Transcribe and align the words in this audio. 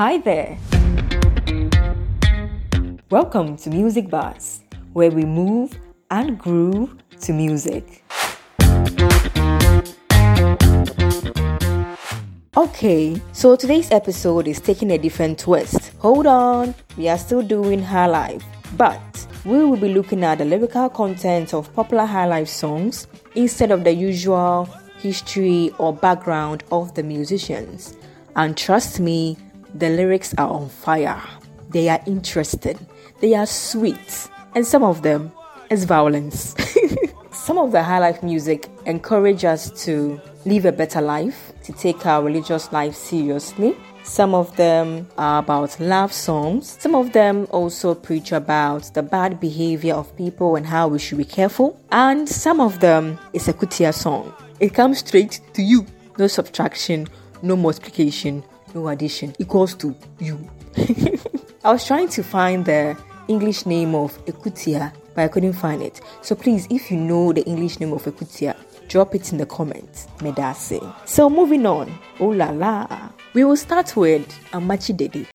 Hi 0.00 0.16
there. 0.16 0.56
Welcome 3.10 3.58
to 3.58 3.68
Music 3.68 4.08
Bars, 4.08 4.64
where 4.94 5.10
we 5.10 5.26
move 5.26 5.78
and 6.10 6.38
groove 6.38 6.96
to 7.20 7.34
music. 7.34 8.02
Okay, 12.56 13.20
so 13.32 13.56
today's 13.56 13.90
episode 13.90 14.48
is 14.48 14.58
taking 14.58 14.90
a 14.92 14.96
different 14.96 15.38
twist. 15.38 15.92
Hold 15.98 16.26
on, 16.26 16.74
we 16.96 17.06
are 17.10 17.18
still 17.18 17.42
doing 17.42 17.82
High 17.82 18.06
Life, 18.06 18.42
but 18.78 19.26
we 19.44 19.62
will 19.62 19.76
be 19.76 19.92
looking 19.92 20.24
at 20.24 20.38
the 20.38 20.46
lyrical 20.46 20.88
content 20.88 21.52
of 21.52 21.70
popular 21.74 22.06
High 22.06 22.24
Life 22.24 22.48
songs 22.48 23.06
instead 23.34 23.70
of 23.70 23.84
the 23.84 23.92
usual 23.92 24.66
history 24.96 25.74
or 25.76 25.92
background 25.92 26.64
of 26.72 26.94
the 26.94 27.02
musicians. 27.02 27.98
And 28.34 28.56
trust 28.56 28.98
me, 28.98 29.36
the 29.74 29.88
lyrics 29.88 30.34
are 30.38 30.48
on 30.48 30.68
fire. 30.68 31.20
They 31.70 31.88
are 31.88 32.00
interesting, 32.06 32.78
they 33.20 33.34
are 33.34 33.46
sweet, 33.46 34.28
and 34.54 34.66
some 34.66 34.82
of 34.82 35.02
them 35.02 35.32
is 35.70 35.84
violence. 35.84 36.54
some 37.32 37.58
of 37.58 37.72
the 37.72 37.82
high 37.82 37.98
life 37.98 38.22
music 38.22 38.68
encourage 38.86 39.44
us 39.44 39.70
to 39.84 40.20
live 40.44 40.64
a 40.64 40.72
better 40.72 41.00
life, 41.00 41.52
to 41.64 41.72
take 41.72 42.04
our 42.06 42.22
religious 42.22 42.72
life 42.72 42.94
seriously. 42.94 43.76
Some 44.02 44.34
of 44.34 44.56
them 44.56 45.06
are 45.18 45.38
about 45.38 45.78
love 45.78 46.12
songs. 46.12 46.76
Some 46.80 46.94
of 46.94 47.12
them 47.12 47.46
also 47.50 47.94
preach 47.94 48.32
about 48.32 48.92
the 48.94 49.02
bad 49.02 49.38
behavior 49.38 49.94
of 49.94 50.16
people 50.16 50.56
and 50.56 50.66
how 50.66 50.88
we 50.88 50.98
should 50.98 51.18
be 51.18 51.24
careful. 51.24 51.78
And 51.92 52.28
some 52.28 52.60
of 52.60 52.80
them 52.80 53.18
is 53.32 53.46
a 53.48 53.52
kutia 53.52 53.92
song. 53.92 54.32
It 54.58 54.74
comes 54.74 54.98
straight 54.98 55.40
to 55.54 55.62
you. 55.62 55.86
No 56.18 56.26
subtraction, 56.26 57.08
no 57.42 57.56
multiplication, 57.56 58.42
no 58.74 58.88
addition 58.88 59.34
equals 59.38 59.74
to 59.74 59.94
you. 60.18 60.38
I 61.64 61.72
was 61.72 61.86
trying 61.86 62.08
to 62.08 62.22
find 62.22 62.64
the 62.64 62.96
English 63.28 63.66
name 63.66 63.94
of 63.94 64.16
Ekutia, 64.26 64.92
but 65.14 65.22
I 65.22 65.28
couldn't 65.28 65.52
find 65.54 65.82
it. 65.82 66.00
So 66.22 66.34
please, 66.34 66.66
if 66.70 66.90
you 66.90 66.96
know 66.96 67.32
the 67.32 67.42
English 67.44 67.80
name 67.80 67.92
of 67.92 68.04
Ekutia, 68.04 68.56
drop 68.88 69.14
it 69.14 69.32
in 69.32 69.38
the 69.38 69.46
comments. 69.46 70.08
Medase. 70.18 70.80
So 71.06 71.30
moving 71.30 71.66
on. 71.66 71.96
Oh 72.18 72.28
la 72.28 72.50
la. 72.50 73.10
We 73.34 73.44
will 73.44 73.56
start 73.56 73.96
with 73.96 74.26
Amakye 74.52 74.96
Dede. 74.96 75.26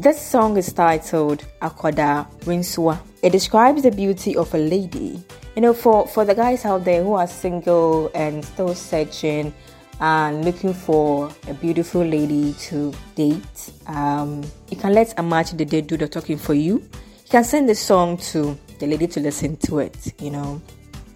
This 0.00 0.18
song 0.18 0.56
is 0.56 0.72
titled 0.72 1.44
Akwada 1.60 2.26
Rinsua. 2.46 2.98
It 3.22 3.32
describes 3.32 3.82
the 3.82 3.90
beauty 3.90 4.34
of 4.34 4.54
a 4.54 4.56
lady. 4.56 5.22
You 5.54 5.60
know, 5.60 5.74
for, 5.74 6.06
for 6.06 6.24
the 6.24 6.34
guys 6.34 6.64
out 6.64 6.86
there 6.86 7.04
who 7.04 7.12
are 7.12 7.26
single 7.26 8.10
and 8.14 8.42
still 8.42 8.74
searching 8.74 9.52
and 10.00 10.42
looking 10.42 10.72
for 10.72 11.30
a 11.48 11.52
beautiful 11.52 12.02
lady 12.02 12.54
to 12.60 12.94
date, 13.14 13.72
um, 13.88 14.42
you 14.70 14.78
can 14.78 14.94
let 14.94 15.14
Amakye 15.18 15.58
Dede 15.58 15.86
do 15.86 15.98
the 15.98 16.08
talking 16.08 16.38
for 16.38 16.54
you. 16.54 16.76
You 16.76 17.28
can 17.28 17.44
send 17.44 17.68
the 17.68 17.74
song 17.74 18.16
to 18.32 18.58
the 18.78 18.86
lady 18.86 19.06
to 19.06 19.20
listen 19.20 19.58
to 19.66 19.80
it, 19.80 20.14
you 20.18 20.30
know. 20.30 20.62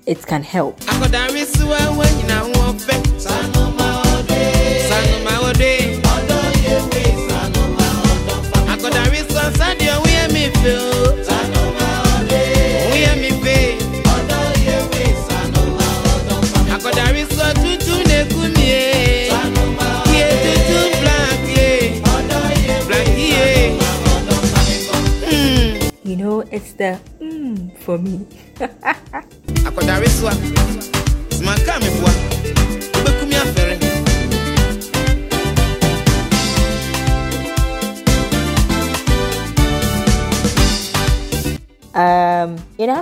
It 0.04 0.26
can 0.26 0.42
help. 0.42 0.78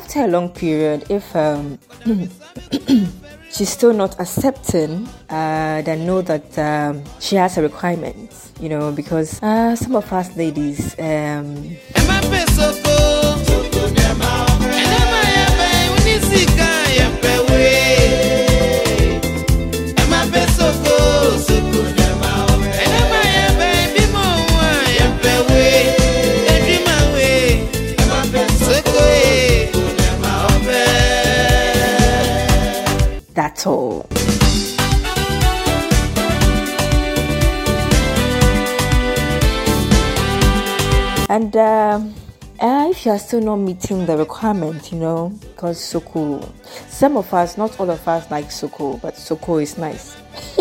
After 0.03 0.25
a 0.25 0.27
long 0.27 0.49
period, 0.49 1.05
if 1.09 1.35
um, 1.37 1.79
she's 3.53 3.69
still 3.69 3.93
not 3.93 4.19
accepting, 4.19 5.07
uh, 5.31 5.81
then 5.83 6.05
know 6.05 6.21
that 6.23 6.59
um, 6.59 7.05
she 7.21 7.37
has 7.37 7.57
a 7.57 7.63
requirement. 7.63 8.51
You 8.61 8.69
know, 8.69 8.91
because 8.93 9.41
uh, 9.43 9.77
some 9.77 9.95
of 9.97 10.13
us 10.13 10.37
ladies, 10.37 10.99
um, 10.99 11.77
you 43.05 43.11
are 43.11 43.19
still 43.19 43.41
not 43.41 43.57
meeting 43.57 44.07
the 44.07 44.17
requirement, 44.17 44.93
you 44.93 44.99
know, 44.99 45.31
because 45.41 45.83
Soko, 45.83 46.41
some 46.89 47.17
of 47.17 47.33
us, 47.35 47.59
not 47.59 47.81
all 47.81 47.91
of 47.91 48.07
us 48.07 48.31
like 48.31 48.51
Soko, 48.51 48.97
but 48.99 49.17
Soko 49.17 49.59
is 49.59 49.77
nice. 49.77 50.17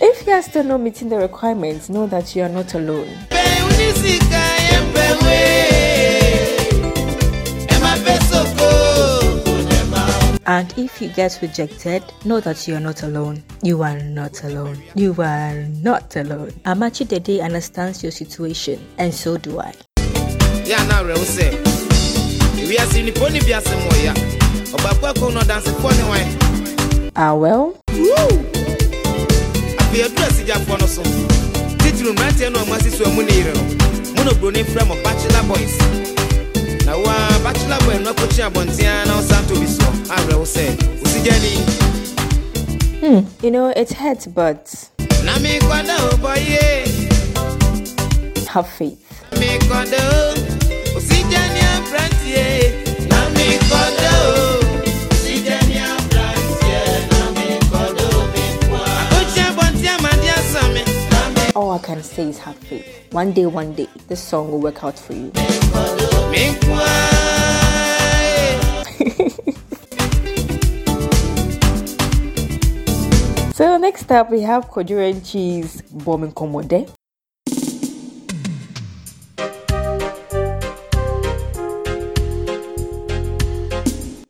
if 0.00 0.26
you 0.26 0.32
are 0.32 0.42
still 0.42 0.64
not 0.64 0.80
meeting 0.80 1.08
the 1.08 1.16
requirements, 1.18 1.88
know 1.90 2.06
that 2.06 2.34
you 2.34 2.42
are 2.42 2.48
not 2.48 2.72
alone. 2.74 3.08
And 10.46 10.74
if 10.78 11.02
you 11.02 11.08
get 11.08 11.38
rejected, 11.42 12.02
know 12.24 12.40
that 12.40 12.66
you 12.66 12.74
are 12.74 12.80
not 12.80 13.02
alone. 13.02 13.42
You 13.62 13.82
are 13.82 13.98
not 14.00 14.42
alone. 14.44 14.82
You 14.94 15.14
are 15.18 15.62
not 15.82 16.16
alone. 16.16 16.50
Amakye 16.64 17.06
Dede 17.06 17.40
understands 17.40 18.02
your 18.02 18.12
situation, 18.12 18.84
and 18.98 19.12
so 19.12 19.36
do 19.36 19.60
I. 19.60 19.74
Yeah, 20.70 20.86
now 20.86 21.02
we 21.02 21.16
say. 21.24 21.50
We 22.54 22.78
are 22.78 22.86
seeing 22.86 23.06
the 23.06 23.12
pony 23.18 23.40
be 23.40 23.52
as 23.52 23.66
a 23.66 23.74
moya. 23.74 24.14
Obakwa 24.70 25.34
no 25.34 25.40
dance 25.42 25.68
for 25.82 25.90
no 25.98 26.10
way. 26.12 26.22
Ah, 27.16 27.34
address 30.00 30.46
ja 30.46 30.54
for 30.62 30.78
no 30.78 30.86
so. 30.86 31.02
Titulu 31.82 32.14
mrante 32.14 32.48
no 32.52 32.60
amasi 32.60 32.88
so 32.88 33.04
amu 33.04 33.22
ne 33.22 33.42
no. 33.42 33.52
From 34.62 34.88
bachelor 35.02 35.42
boys. 35.48 35.76
Na 36.86 36.96
wa 36.96 37.28
bachelor 37.42 37.78
boy 37.84 37.98
no 38.04 38.14
ko 38.14 38.28
chi 38.28 38.42
abontia 38.42 39.04
na 39.08 39.18
o 39.18 39.22
santo 39.22 39.58
bi 39.58 39.66
so. 39.66 39.84
Awre 40.14 40.38
wo 40.38 40.44
say. 40.44 40.76
Usigani. 41.02 41.58
hmm, 43.00 43.44
you 43.44 43.50
know, 43.50 43.70
it 43.70 43.92
hurts, 43.92 44.28
but 44.28 44.88
Na 45.24 45.36
mi 45.40 45.58
kwada 45.58 45.98
o 45.98 46.16
have 48.46 48.68
faith. 48.68 49.10
One 63.12 63.32
day, 63.32 63.46
one 63.46 63.74
day, 63.74 63.88
this 64.08 64.22
song 64.22 64.50
will 64.50 64.60
work 64.60 64.84
out 64.84 64.98
for 64.98 65.14
you. 65.14 65.32
So 73.60 73.76
next 73.76 74.10
up, 74.10 74.30
we 74.30 74.40
have 74.40 74.70
Kodure 74.70 75.12
Cheese 75.22 75.82
Bombing 75.92 76.32
Komode. 76.32 76.88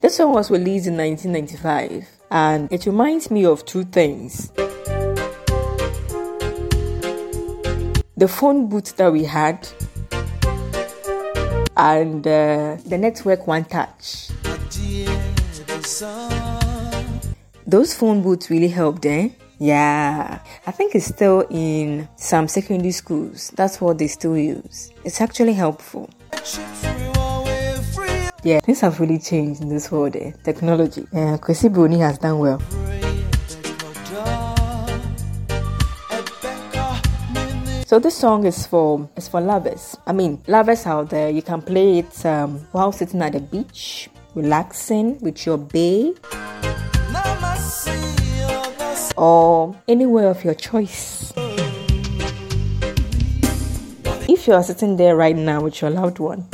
This 0.00 0.16
song 0.16 0.32
was 0.32 0.50
released 0.50 0.88
in 0.88 0.96
1995 0.96 2.08
and 2.32 2.72
it 2.72 2.86
reminds 2.86 3.30
me 3.30 3.44
of 3.44 3.64
two 3.64 3.84
things. 3.84 4.50
The 8.20 8.28
phone 8.28 8.68
booth 8.68 8.96
that 8.98 9.10
we 9.10 9.24
had 9.24 9.66
and 11.74 12.26
uh, 12.26 12.76
the 12.84 12.98
network 12.98 13.46
One 13.46 13.64
Touch. 13.64 14.28
Those 17.66 17.94
phone 17.94 18.20
booths 18.20 18.50
really 18.50 18.68
helped, 18.68 19.06
eh? 19.06 19.30
Yeah, 19.58 20.38
I 20.66 20.70
think 20.70 20.94
it's 20.94 21.06
still 21.06 21.46
in 21.48 22.06
some 22.16 22.46
secondary 22.46 22.92
schools. 22.92 23.52
That's 23.56 23.80
what 23.80 23.96
they 23.96 24.08
still 24.08 24.36
use. 24.36 24.92
It's 25.02 25.22
actually 25.22 25.54
helpful. 25.54 26.10
Yeah, 28.44 28.60
things 28.60 28.80
have 28.80 29.00
really 29.00 29.18
changed 29.18 29.62
in 29.62 29.70
this 29.70 29.90
world, 29.90 30.14
eh? 30.16 30.32
Technology. 30.44 31.06
Yeah, 31.10 31.38
Kwesi 31.38 31.72
Bruni 31.72 32.00
has 32.00 32.18
done 32.18 32.38
well. 32.38 32.60
So 37.90 37.98
this 37.98 38.14
song 38.14 38.46
is 38.46 38.68
for 38.68 39.10
is 39.16 39.26
for 39.26 39.40
lovers. 39.40 39.96
I 40.06 40.12
mean, 40.12 40.40
lovers 40.46 40.86
out 40.86 41.10
there, 41.10 41.28
you 41.28 41.42
can 41.42 41.60
play 41.60 41.98
it 41.98 42.24
um, 42.24 42.60
while 42.70 42.92
sitting 42.92 43.20
at 43.20 43.32
the 43.32 43.40
beach, 43.40 44.08
relaxing 44.36 45.18
with 45.18 45.44
your 45.44 45.58
babe, 45.58 46.16
or 49.16 49.74
anywhere 49.88 50.28
of 50.28 50.44
your 50.44 50.54
choice. 50.54 51.32
If 54.28 54.46
you 54.46 54.54
are 54.54 54.62
sitting 54.62 54.96
there 54.96 55.16
right 55.16 55.34
now 55.34 55.62
with 55.62 55.82
your 55.82 55.90
loved 55.90 56.20
one, 56.20 56.46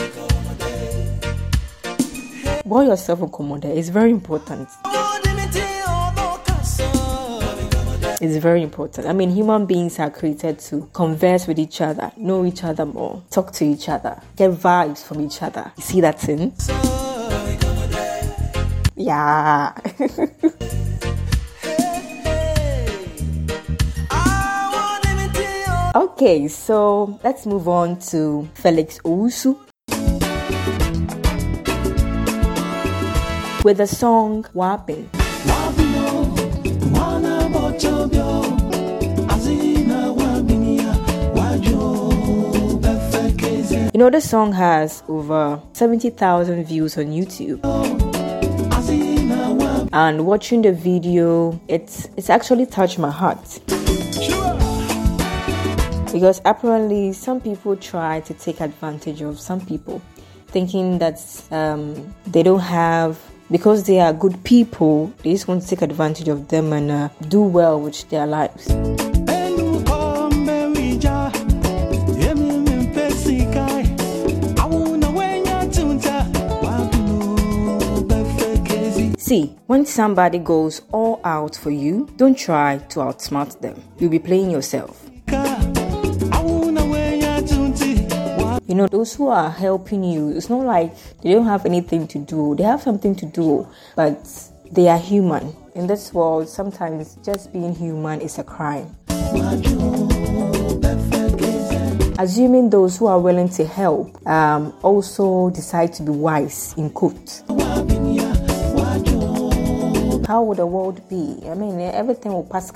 boil 2.64 2.86
yourself 2.86 3.20
a 3.20 3.28
commode. 3.28 3.66
It's 3.66 3.90
very 3.90 4.10
important. 4.10 4.70
It's 8.18 8.36
very 8.36 8.62
important. 8.62 9.06
I 9.06 9.12
mean, 9.12 9.28
human 9.30 9.66
beings 9.66 9.98
are 9.98 10.10
created 10.10 10.58
to 10.60 10.88
converse 10.94 11.46
with 11.46 11.58
each 11.58 11.82
other, 11.82 12.10
know 12.16 12.46
each 12.46 12.64
other 12.64 12.86
more, 12.86 13.22
talk 13.30 13.52
to 13.52 13.66
each 13.66 13.90
other, 13.90 14.18
get 14.36 14.52
vibes 14.52 15.04
from 15.04 15.20
each 15.20 15.42
other. 15.42 15.70
You 15.76 15.82
see 15.82 16.00
that 16.00 16.18
thing? 16.18 16.54
Yeah. 18.96 19.74
okay, 25.94 26.48
so 26.48 27.20
let's 27.22 27.44
move 27.44 27.69
on 27.69 27.98
to 27.98 28.48
Felix 28.54 28.98
Owusu. 29.00 29.58
With 33.62 33.76
the 33.76 33.86
song 33.86 34.44
Wapin. 34.54 35.06
Oh. 35.48 36.45
You 43.96 44.00
know, 44.00 44.10
the 44.10 44.20
song 44.20 44.52
has 44.52 45.02
over 45.08 45.58
70,000 45.72 46.64
views 46.66 46.98
on 46.98 47.06
YouTube. 47.06 47.64
And 49.90 50.26
watching 50.26 50.60
the 50.60 50.72
video, 50.72 51.58
it's, 51.66 52.06
it's 52.14 52.28
actually 52.28 52.66
touched 52.66 52.98
my 52.98 53.10
heart. 53.10 53.38
Because 56.12 56.43
apparently, 56.44 57.14
some 57.14 57.40
people 57.40 57.75
try 57.75 58.20
to 58.20 58.34
take 58.34 58.60
advantage 58.60 59.22
of 59.22 59.40
some 59.40 59.64
people, 59.64 60.02
thinking 60.48 60.98
that 60.98 61.19
um, 61.50 62.14
they 62.26 62.43
don't 62.43 62.60
have, 62.60 63.19
because 63.50 63.84
they 63.84 64.00
are 64.00 64.12
good 64.12 64.43
people, 64.44 65.12
they 65.22 65.32
just 65.32 65.48
want 65.48 65.62
to 65.62 65.69
take 65.69 65.82
advantage 65.82 66.28
of 66.28 66.48
them 66.48 66.72
and 66.72 66.90
uh, 66.90 67.08
do 67.28 67.43
well 67.43 67.81
with 67.81 68.08
their 68.10 68.26
lives. 68.26 68.66
See, 79.19 79.56
when 79.66 79.84
somebody 79.84 80.38
goes 80.38 80.82
all 80.93 81.20
out 81.25 81.56
for 81.56 81.72
you, 81.72 82.08
don't 82.16 82.38
try 82.38 82.78
to 82.78 83.00
outsmart 83.00 83.60
them. 83.60 83.82
You'll 83.98 84.10
be 84.10 84.20
playing 84.20 84.52
yourself. 84.52 85.06
You 88.66 88.74
know, 88.74 88.88
those 88.88 89.14
who 89.14 89.28
are 89.28 89.48
helping 89.48 90.02
you, 90.02 90.30
it's 90.30 90.50
not 90.50 90.66
like 90.66 90.92
they 91.22 91.32
don't 91.32 91.46
have 91.46 91.64
anything 91.66 92.08
to 92.08 92.18
do. 92.18 92.56
They 92.56 92.64
have 92.64 92.82
something 92.82 93.14
to 93.14 93.24
do, 93.26 93.68
but 93.94 94.28
they 94.72 94.88
are 94.88 94.98
human. 94.98 95.54
In 95.76 95.86
this 95.86 96.12
world, 96.12 96.48
sometimes 96.48 97.16
just 97.24 97.52
being 97.52 97.72
human 97.76 98.20
is 98.20 98.38
a 98.38 98.42
crime. 98.42 98.96
Assuming 102.18 102.68
those 102.70 102.96
who 102.96 103.06
are 103.06 103.20
willing 103.20 103.48
to 103.50 103.64
help 103.64 104.26
um, 104.26 104.74
also 104.82 105.50
decide 105.50 105.92
to 105.94 106.02
be 106.02 106.10
wise, 106.10 106.74
in 106.76 106.90
quote. 106.90 107.42
How 110.26 110.42
would 110.42 110.58
the 110.58 110.66
world 110.66 111.08
be? 111.08 111.38
I 111.48 111.54
mean, 111.54 111.80
everything 111.80 112.32
will 112.32 112.42
pass. 112.42 112.72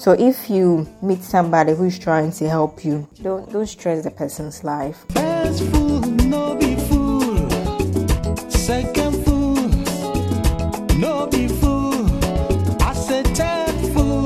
So 0.00 0.12
if 0.12 0.48
you 0.48 0.88
meet 1.02 1.22
somebody 1.22 1.74
who 1.74 1.84
is 1.84 1.98
trying 1.98 2.32
to 2.40 2.48
help 2.48 2.86
you, 2.86 3.06
don't 3.20 3.52
don't 3.52 3.66
stress 3.66 4.02
the 4.02 4.10
person's 4.10 4.64
life. 4.64 5.04
Fool, 5.12 6.00
no 6.24 6.56
be 6.56 6.74
fool. 6.88 7.36
Second 8.48 9.12
fool, 9.26 9.60
no 10.96 11.26
be 11.26 11.48
fool. 11.60 12.08
I 12.80 12.94
said 12.96 13.26
third 13.36 13.76
fool, 13.92 14.24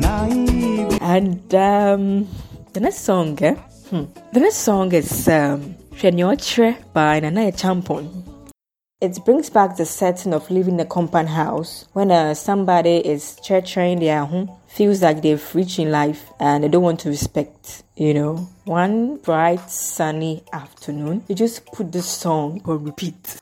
naive. 0.00 0.96
And 1.02 1.54
um, 1.54 2.26
the 2.72 2.80
next 2.80 3.00
song, 3.00 3.36
eh? 3.42 3.56
Hmm. 3.90 4.04
The 4.32 4.40
next 4.40 4.56
song 4.64 4.90
is 4.92 5.28
um, 5.28 5.76
by 6.94 7.20
Nana 7.20 7.52
Acheampong. 7.52 8.27
It 9.00 9.24
brings 9.24 9.48
back 9.48 9.76
the 9.76 9.86
setting 9.86 10.34
of 10.34 10.50
living 10.50 10.74
in 10.74 10.80
a 10.80 10.84
compound 10.84 11.28
house 11.28 11.86
when 11.92 12.10
uh, 12.10 12.34
somebody 12.34 12.96
is 12.96 13.38
treasuring 13.44 14.00
their 14.00 14.24
home, 14.24 14.50
feels 14.66 15.02
like 15.02 15.22
they've 15.22 15.54
reached 15.54 15.78
in 15.78 15.92
life 15.92 16.32
and 16.40 16.64
they 16.64 16.68
don't 16.68 16.82
want 16.82 16.98
to 17.00 17.08
respect. 17.08 17.84
You 17.94 18.12
know, 18.12 18.36
one 18.64 19.18
bright 19.18 19.70
sunny 19.70 20.42
afternoon, 20.52 21.22
you 21.28 21.36
just 21.36 21.64
put 21.66 21.92
this 21.92 22.08
song 22.08 22.60
on 22.64 22.82
repeat. 22.82 23.40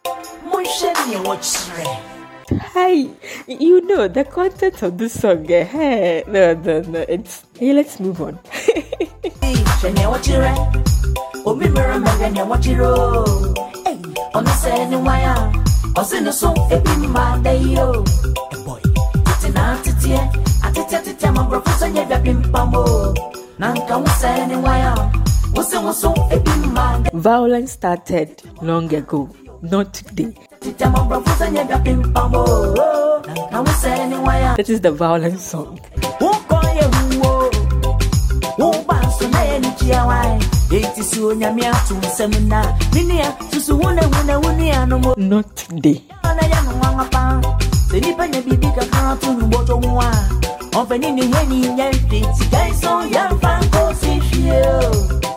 Hi, 2.50 3.08
you 3.46 3.80
know 3.80 4.08
the 4.08 4.24
content 4.24 4.82
of 4.82 4.98
this 4.98 5.18
song. 5.18 5.50
Eh? 5.50 5.64
Hey, 5.64 6.22
no, 6.26 6.52
no, 6.52 6.82
no. 6.82 7.00
It's 7.08 7.46
hey, 7.58 7.72
let's 7.72 7.98
move 7.98 8.20
on. 8.20 8.38
ɔno 14.36 14.52
sɛ 14.62 14.72
ne 14.90 14.96
wan 15.06 15.24
a 15.32 15.34
ɔse 16.00 16.16
so 16.40 16.48
ebi 16.74 16.92
mma 17.02 17.24
da 17.44 17.52
yi 17.62 17.78
o 17.78 18.04
tena 19.40 19.62
ateteɛ 19.74 20.20
atetetetɛ 20.66 21.28
ma 21.36 21.42
borɔfo 21.48 21.72
sɛ 21.80 21.86
nyɛ 21.94 22.02
dwa 22.08 22.18
pimpam 22.24 22.74
o 22.74 22.84
na 23.60 23.66
nka 23.76 23.94
wo 24.02 24.08
sɛ 24.20 24.30
ne 24.48 24.56
wan 24.64 24.80
a 24.90 24.92
wose 25.54 25.76
wo 25.84 25.92
so 25.92 26.10
ebi 26.34 26.52
mma 26.64 26.86
Violence 27.14 27.72
started 27.72 28.28
long 28.60 28.92
ago, 28.94 29.20
not 29.62 29.94
today. 29.94 30.32
This 34.58 34.68
is 34.68 34.80
the 34.82 34.92
violence 34.92 35.42
song. 35.50 35.80
Not 45.16 45.64
day 45.80 46.02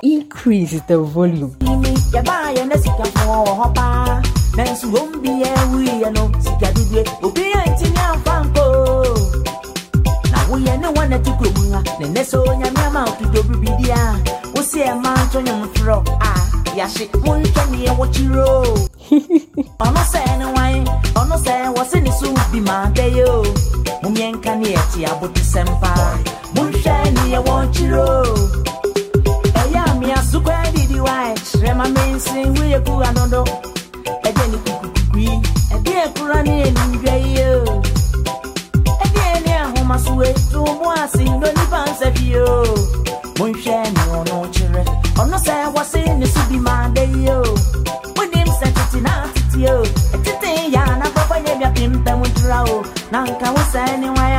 increase 0.01 0.81
the 0.87 0.97
volume. 0.97 1.55
Na 4.57 4.63
wo 4.87 5.05
mbi 5.17 5.41
ya 5.41 5.53
wi 5.73 6.01
na 10.33 10.41
wo 10.49 10.57
ya 10.65 10.77
mu 11.55 11.69
na 11.69 12.07
ne 12.07 12.23
so 12.25 12.43
nya 12.45 12.71
mi 12.71 12.81
ama 12.87 13.05
okido 13.05 13.43
bibi 13.43 13.69
dia 13.83 14.19
ɛ 14.77 14.93
ma 15.03 15.13
nto 15.25 15.39
nyom 15.41 15.61
torɔ 15.73 15.97
a 16.21 16.31
yɛahye 16.77 17.05
monhwɛ 17.25 17.63
neɛ 17.71 17.91
wɔkyerɛ 17.99 18.45
ɔno 19.85 20.01
sɛ 20.11 20.21
ne 20.39 20.45
wan 20.55 20.85
ɔno 21.19 21.35
sɛ 21.45 21.53
wɔse 21.75 21.97
ne 22.03 22.11
so 22.11 22.27
bi 22.51 22.59
ma 22.59 22.85
bɛyɛ 22.95 23.25
o 23.27 23.43
momiɛnka 24.03 24.51
ne 24.59 24.67
yɛte 24.75 24.99
abote 25.11 25.41
sɛm 25.53 25.67
paa 25.81 26.17
monhwɛ 26.55 26.93
neɛ 27.15 27.39
wɔkyerɛ 27.47 28.05
ɛyɛ 29.61 29.81
a 29.89 29.93
measo 29.99 30.37
kɔ 30.45 30.51
adidi 30.65 30.99
wa 31.01 31.17
kyerɛ 31.49 31.71
ma 31.75 31.85
mensen 31.95 32.53
woyɛ 32.55 32.79
ku 32.85 32.93
anodo 33.09 33.43
ɛdeɛ 34.27 34.45
ne 34.51 34.57
kukukukui 34.65 35.27
ɛdeɛ 35.75 36.03
kora 36.17 36.43
ne 36.43 36.53
ɛnimdwa 36.67 37.13
yi 37.25 37.43
o 37.43 37.81
ɛdeɛ 39.03 39.45
ne 39.45 39.51
ahoma 39.63 39.97
so 39.99 40.21
e 40.21 40.31
to 40.51 40.61
mo 40.79 40.91
ase 41.01 41.23
no 41.25 41.47
nipa 41.57 41.79
nsa 41.89 42.07
bio 42.15 43.08
monhwɛ 43.39 43.75
ne 43.95 44.01
ɔno 44.19 44.37
kyerɛ 44.53 44.81
ɔno 45.21 45.37
sɛ 45.45 45.53
wɔse 45.75 46.01
ne 46.19 46.25
so 46.33 46.41
bi 46.49 46.57
ma 46.67 46.75
da 46.95 47.03
yi 47.13 47.29
o 47.29 47.39
wonim 48.17 48.49
sɛ 48.59 48.67
tete 48.77 48.99
tete 50.25 50.51
o 50.83 50.83
na 50.99 51.05
papa 51.15 51.35
yɛ 51.45 51.53
bia 51.59 51.69
dra 52.37 52.59
o 52.73 52.83
na 53.11 53.19
nka 53.23 53.47
wo 53.55 53.61
sɛ 53.73 53.83
ne 54.01 54.09
wan 54.17 54.33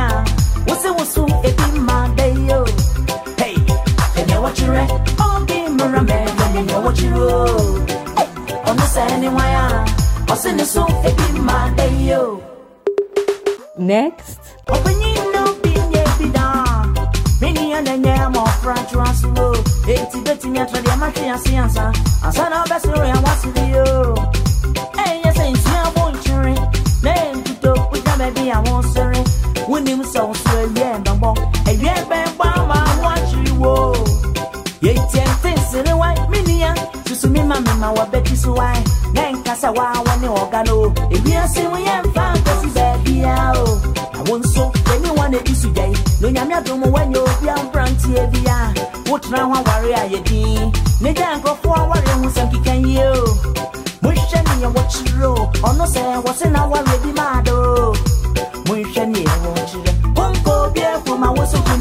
ebi 1.47 1.79
ma 1.87 1.97
o 2.57 2.61
hei 3.39 3.55
ɛneɛ 4.19 4.37
wɔkyerɛ 4.43 4.83
ɔbi 5.25 5.57
mmara 5.73 6.01
neneɛ 6.53 6.77
wɔkyerɛ 6.85 7.21
o 7.41 8.23
ɔno 8.69 8.85
sɛ 8.93 9.03
ne 9.21 9.29
wan 9.35 9.55
a 9.61 9.85
ɔse 10.33 10.49
ne 10.57 10.63
date 20.13 20.23
date 20.25 20.45
me 20.49 20.59
atwa 20.59 20.81
dia 20.81 20.95
matwe 20.97 21.29
ase 21.29 21.57
ansa 21.57 21.91
ansa 22.23 22.49
na 22.49 22.63
obesoro 22.63 23.05
ya 23.05 23.15
wasi 23.15 23.47
bi 23.47 23.71
yo 23.71 24.15
eh 25.05 25.21
yes 25.25 25.39
en 25.39 25.53
ti 25.53 25.71
abo 25.85 26.09
nchire 26.11 26.55
na 27.03 27.11
en 27.15 27.43
tuto 27.43 27.73
uja 27.93 28.17
baby 28.17 28.47
ya 28.47 28.59
won 28.59 28.83
sere 28.93 29.23
woni 29.67 29.95
mu 29.95 30.03
so 30.03 30.33
so 30.33 30.59
ewie 30.61 30.83
en 30.95 31.03
bambo 31.03 31.33
ewie 31.67 31.93
ben 32.09 32.27
gba 32.37 32.51
ma 32.67 32.79
wa 33.03 33.15
chiwo 33.29 33.95
ye 34.81 34.93
tien 35.11 35.27
tin 35.41 35.57
sere 35.71 35.93
wa 35.93 36.13
minia 36.29 36.75
mi 37.29 37.43
ma 37.43 37.59
mi 37.59 37.73
ma 37.79 37.91
wa 37.91 38.05
beti 38.05 38.35
so 38.35 38.53
wa 38.53 38.73
na 39.13 39.21
en 39.29 39.43
kasa 39.43 39.71
wa 39.71 39.93
woni 40.05 40.27
oga 40.27 40.63
no 40.63 40.93
ewie 41.11 41.37
ase 41.37 41.67
wo 41.67 41.77
ye 41.77 42.01
mfa 42.05 42.33
kasi 42.45 42.67
baby 42.67 43.19
ya 43.21 43.53
o. 43.55 43.79
Awon 44.19 44.43
so 44.43 44.71
anyone 44.93 45.35
e 45.37 45.39
bisu 45.43 45.69
jai 45.73 45.93
no 46.21 46.29
nyame 46.29 46.55
adomo 46.55 46.85
wanyo 46.91 47.23
bia 47.41 47.55
mprantie 47.55 48.27
bia 48.31 48.50
wotena 49.11 49.43
ho 49.43 49.53
aware 49.59 49.93
a 49.93 50.07
yɛdin 50.07 50.71
ne 51.01 51.13
gya 51.13 51.35
nkurɔfoɔ 51.35 51.75
aware 51.83 52.13
ho 52.21 52.27
sɛ 52.35 52.43
nkeka 52.47 52.73
yie 52.85 53.05
o. 53.07 53.25
Monhwɛ 54.01 54.39
ne 54.47 54.53
yɛ 54.63 54.67
wɔkyerɛ 54.75 55.29
ɔno 55.67 55.85
sɛ 55.93 56.01
wɔse 56.23 56.45
na 56.51 56.63
aware 56.63 56.97
bi 57.03 57.11
maado 57.19 57.57
monhwɛ 58.67 59.03
ne 59.11 59.19
yɛ 59.27 59.35
wɔkyerɛ 59.43 59.91
konko 60.15 60.53
bi 60.73 60.81
ma 61.19 61.29
wo 61.31 61.43
so 61.45 61.57
ko 61.61 61.71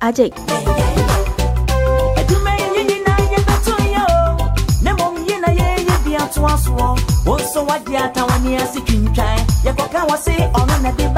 Ajay. 0.00 0.32
So 7.52 7.64
what 7.64 7.84
the 7.86 7.96
other 7.96 8.24
one 8.24 8.46
is 8.46 8.76
a 8.76 8.80
king 8.82 9.12
try. 9.14 9.44
You 9.64 9.72
can't 9.72 10.20
say 10.20 10.36
on 10.54 10.70
another 10.70 11.08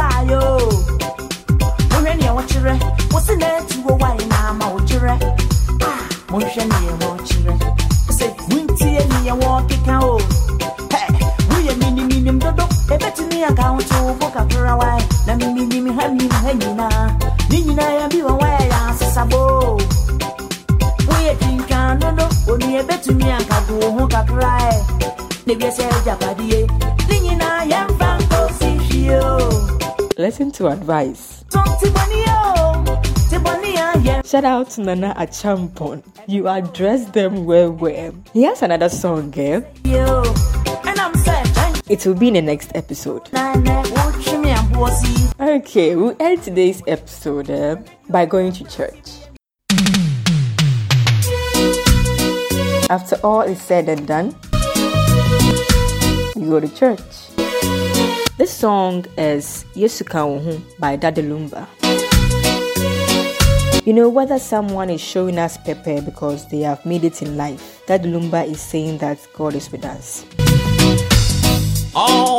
Listen 30.18 30.50
to 30.52 30.68
advice. 30.68 31.44
so 31.50 31.60
te 31.80 31.88
bɔne 31.88 32.20
o 32.28 32.84
te 33.30 33.36
bɔne 33.36 33.70
a 33.76 33.98
yɛ 34.06 34.26
Shout 34.26 34.44
out 34.44 34.70
to 34.70 34.80
Nana 34.82 35.14
Acheampong. 35.18 36.02
You 36.26 36.48
address 36.48 37.06
them 37.10 37.44
well, 37.44 37.70
well. 37.72 38.12
He 38.32 38.42
has 38.44 38.62
another 38.62 38.88
song, 38.88 39.32
eh? 39.36 39.60
o 39.86 40.22
ɛnam 40.88 41.12
sɛ 41.24 41.42
twɛn 41.54 41.82
It 41.90 42.06
will 42.06 42.14
be 42.14 42.28
in 42.28 42.34
the 42.34 42.42
next 42.42 42.70
episode. 42.74 43.28
na 43.32 43.54
nɛ 43.54 43.84
wotwe 43.94 44.40
me 44.42 44.50
aboɔ 44.52 44.88
si 45.00 45.28
Okay, 45.40 45.96
we'll 45.96 46.16
end 46.20 46.42
today's 46.42 46.82
episode 46.86 47.50
eh, 47.50 47.76
by 48.08 48.24
going 48.26 48.52
to 48.52 48.64
church. 48.64 49.08
After 52.90 53.16
all 53.22 53.42
is 53.42 53.60
said 53.60 53.88
and 53.88 54.06
done, 54.06 54.34
we 56.36 56.46
go 56.46 56.60
to 56.60 56.68
church. 56.74 57.00
This 58.38 58.50
song 58.52 59.04
is 59.18 59.64
Yesuka 59.74 60.20
Wohu 60.24 60.60
by 60.78 60.96
Daddy 60.96 61.22
Lumba. 61.22 61.66
You 63.86 63.92
know, 63.94 64.08
whether 64.08 64.38
someone 64.38 64.90
is 64.90 65.00
showing 65.00 65.38
us 65.38 65.56
pepper 65.58 66.00
because 66.00 66.46
they 66.48 66.60
have 66.60 66.84
made 66.86 67.04
it 67.04 67.22
in 67.22 67.36
life, 67.36 67.82
Daddy 67.86 68.10
Lumba 68.10 68.46
is 68.46 68.60
saying 68.60 68.98
that 68.98 69.18
God 69.34 69.54
is 69.54 69.70
with 69.72 69.84
us. 69.84 70.24
Oh. 71.94 72.38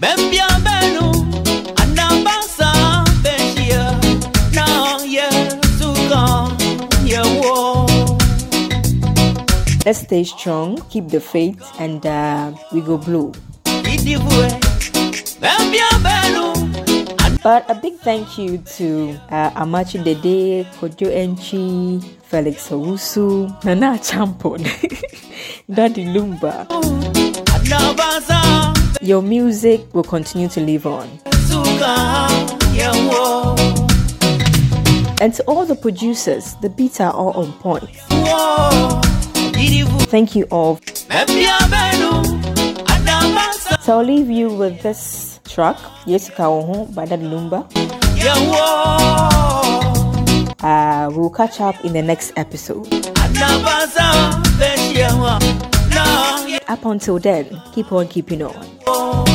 Bẹ́ẹ̀bíà 0.00 0.46
Let's 9.86 10.00
stay 10.00 10.24
strong, 10.24 10.82
keep 10.90 11.10
the 11.10 11.20
faith, 11.20 11.62
and 11.78 12.04
uh, 12.04 12.50
we 12.72 12.80
go 12.80 12.98
bẹ́ẹ̀nu, 12.98 13.32
But 17.44 17.62
a 17.70 17.74
big 17.76 17.94
thank 18.02 18.36
you 18.36 18.58
to 18.76 18.86
uh, 19.30 19.62
Amakye 19.62 20.02
Dede, 20.02 20.66
Kojo 20.80 21.06
Antwi, 21.22 22.02
Felix 22.24 22.56
Owusu, 22.70 23.26
Nana 23.64 23.92
Acheampong, 23.96 24.64
Daddy 25.76 26.04
Lumba. 26.14 26.66
Your 29.00 29.22
music 29.22 29.80
will 29.94 30.02
continue 30.02 30.48
to 30.48 30.60
live 30.60 30.86
on. 30.86 31.08
And 35.20 35.32
to 35.34 35.42
all 35.46 35.64
the 35.64 35.76
producers, 35.80 36.56
the 36.60 36.70
beats 36.70 36.98
are 37.00 37.12
all 37.12 37.34
on 37.42 37.52
point. 37.62 39.15
Thank 39.56 40.36
you 40.36 40.44
all. 40.50 40.78
So 43.80 43.98
I'll 43.98 44.04
leave 44.04 44.28
you 44.28 44.50
with 44.50 44.82
this 44.82 45.40
track, 45.48 45.76
Yesuka 46.06 46.40
Oho 46.44 46.84
by 46.92 47.06
Daddy 47.06 47.24
Lumba. 47.24 47.64
Uh, 50.62 51.10
we'll 51.12 51.30
catch 51.30 51.60
up 51.60 51.82
in 51.84 51.92
the 51.92 52.02
next 52.02 52.32
episode. 52.36 52.86
Up 56.68 56.84
until 56.84 57.18
then, 57.18 57.62
keep 57.72 57.92
on 57.92 58.08
keeping 58.08 58.42
on. 58.42 59.25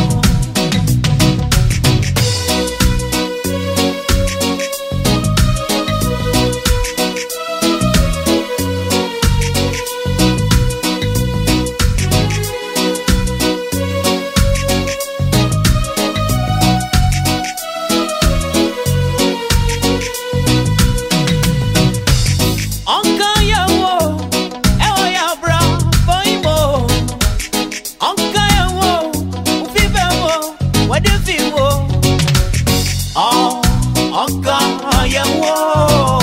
Whoa. 35.24 36.21